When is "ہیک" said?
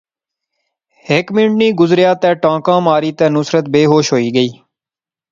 1.07-1.25